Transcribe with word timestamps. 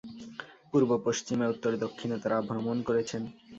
পূর্ব-পশ্চিমে, 0.69 1.45
উত্তর-দক্ষিণে 1.47 2.17
তাঁরা 2.19 2.37
ভ্রমণ 2.49 2.77
করেছেন। 2.87 3.21